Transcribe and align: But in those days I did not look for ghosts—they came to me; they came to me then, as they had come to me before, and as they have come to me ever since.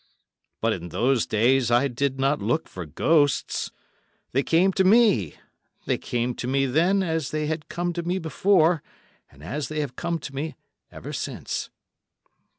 But 0.61 0.73
in 0.73 0.89
those 0.89 1.27
days 1.27 1.69
I 1.69 1.87
did 1.87 2.19
not 2.19 2.41
look 2.41 2.67
for 2.67 2.87
ghosts—they 2.87 4.41
came 4.41 4.73
to 4.73 4.83
me; 4.83 5.35
they 5.85 5.99
came 5.99 6.33
to 6.37 6.47
me 6.47 6.65
then, 6.65 7.03
as 7.03 7.29
they 7.29 7.45
had 7.45 7.69
come 7.69 7.93
to 7.93 8.01
me 8.01 8.17
before, 8.17 8.81
and 9.29 9.43
as 9.43 9.67
they 9.67 9.79
have 9.81 9.95
come 9.95 10.17
to 10.17 10.33
me 10.33 10.55
ever 10.91 11.13
since. 11.13 11.69